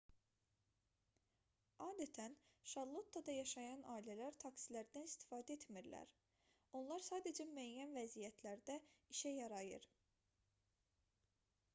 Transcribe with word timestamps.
adətən 1.87 2.37
şarlottada 2.71 3.35
yaşayan 3.35 3.83
ailələr 3.97 4.39
taksilərdən 4.45 5.05
istifadə 5.09 5.59
etmirlər 5.59 6.15
onlar 6.81 7.07
sadəcə 7.11 7.47
müəyyən 7.53 7.95
vəziyyətlərdə 8.01 8.81
işə 9.17 9.37
yarayır 9.37 9.89